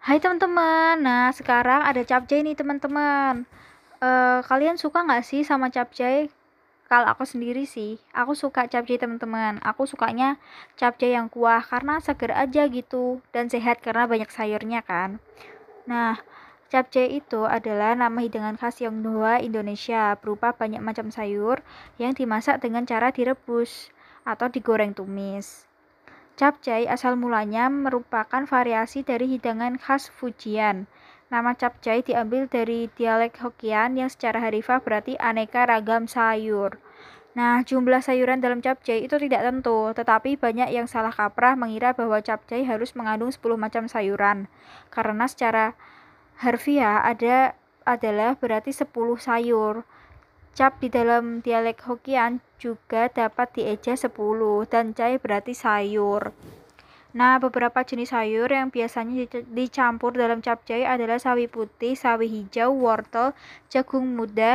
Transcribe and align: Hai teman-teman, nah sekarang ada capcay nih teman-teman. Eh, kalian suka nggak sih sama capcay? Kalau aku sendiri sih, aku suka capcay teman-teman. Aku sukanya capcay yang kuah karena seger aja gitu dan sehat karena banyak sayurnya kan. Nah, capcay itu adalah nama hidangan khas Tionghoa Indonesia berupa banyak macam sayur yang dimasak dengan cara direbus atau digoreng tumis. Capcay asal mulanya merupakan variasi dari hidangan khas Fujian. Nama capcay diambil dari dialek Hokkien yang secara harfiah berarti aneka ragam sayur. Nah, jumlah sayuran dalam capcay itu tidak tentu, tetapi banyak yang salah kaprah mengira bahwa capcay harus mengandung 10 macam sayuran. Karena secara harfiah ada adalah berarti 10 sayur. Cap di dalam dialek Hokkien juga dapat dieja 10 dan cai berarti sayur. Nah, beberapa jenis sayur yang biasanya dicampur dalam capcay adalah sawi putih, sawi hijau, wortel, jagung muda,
Hai 0.00 0.16
teman-teman, 0.16 0.96
nah 1.04 1.28
sekarang 1.28 1.84
ada 1.84 2.00
capcay 2.00 2.40
nih 2.40 2.56
teman-teman. 2.56 3.44
Eh, 4.00 4.40
kalian 4.48 4.80
suka 4.80 5.04
nggak 5.04 5.20
sih 5.28 5.44
sama 5.44 5.68
capcay? 5.68 6.32
Kalau 6.88 7.04
aku 7.12 7.28
sendiri 7.28 7.68
sih, 7.68 8.00
aku 8.16 8.32
suka 8.32 8.64
capcay 8.64 8.96
teman-teman. 8.96 9.60
Aku 9.60 9.84
sukanya 9.84 10.40
capcay 10.80 11.12
yang 11.12 11.28
kuah 11.28 11.60
karena 11.60 12.00
seger 12.00 12.32
aja 12.32 12.64
gitu 12.72 13.20
dan 13.36 13.52
sehat 13.52 13.84
karena 13.84 14.08
banyak 14.08 14.32
sayurnya 14.32 14.80
kan. 14.80 15.20
Nah, 15.84 16.16
capcay 16.72 17.20
itu 17.20 17.44
adalah 17.44 17.92
nama 17.92 18.24
hidangan 18.24 18.56
khas 18.56 18.80
Tionghoa 18.80 19.44
Indonesia 19.44 20.16
berupa 20.16 20.56
banyak 20.56 20.80
macam 20.80 21.12
sayur 21.12 21.60
yang 22.00 22.16
dimasak 22.16 22.56
dengan 22.64 22.88
cara 22.88 23.12
direbus 23.12 23.92
atau 24.24 24.48
digoreng 24.48 24.96
tumis. 24.96 25.69
Capcay 26.40 26.88
asal 26.88 27.20
mulanya 27.20 27.68
merupakan 27.68 28.48
variasi 28.48 29.04
dari 29.04 29.28
hidangan 29.28 29.76
khas 29.76 30.08
Fujian. 30.08 30.88
Nama 31.28 31.52
capcay 31.52 32.00
diambil 32.00 32.48
dari 32.48 32.88
dialek 32.96 33.36
Hokkien 33.44 34.00
yang 34.00 34.08
secara 34.08 34.40
harfiah 34.40 34.80
berarti 34.80 35.20
aneka 35.20 35.68
ragam 35.68 36.08
sayur. 36.08 36.80
Nah, 37.36 37.60
jumlah 37.60 38.00
sayuran 38.00 38.40
dalam 38.40 38.64
capcay 38.64 39.04
itu 39.04 39.20
tidak 39.20 39.44
tentu, 39.44 39.92
tetapi 39.92 40.40
banyak 40.40 40.72
yang 40.72 40.88
salah 40.88 41.12
kaprah 41.12 41.60
mengira 41.60 41.92
bahwa 41.92 42.16
capcay 42.24 42.64
harus 42.64 42.96
mengandung 42.96 43.28
10 43.28 43.60
macam 43.60 43.84
sayuran. 43.84 44.48
Karena 44.88 45.28
secara 45.28 45.76
harfiah 46.40 47.04
ada 47.04 47.52
adalah 47.84 48.40
berarti 48.40 48.72
10 48.72 48.88
sayur. 49.20 49.84
Cap 50.50 50.82
di 50.82 50.90
dalam 50.90 51.44
dialek 51.44 51.84
Hokkien 51.86 52.42
juga 52.58 53.06
dapat 53.06 53.54
dieja 53.54 53.94
10 53.94 54.10
dan 54.66 54.96
cai 54.96 55.20
berarti 55.20 55.54
sayur. 55.54 56.34
Nah, 57.10 57.42
beberapa 57.42 57.82
jenis 57.82 58.14
sayur 58.14 58.50
yang 58.50 58.70
biasanya 58.70 59.26
dicampur 59.50 60.14
dalam 60.14 60.38
capcay 60.38 60.86
adalah 60.86 61.22
sawi 61.22 61.50
putih, 61.50 61.98
sawi 61.98 62.30
hijau, 62.30 62.74
wortel, 62.74 63.36
jagung 63.66 64.14
muda, 64.14 64.48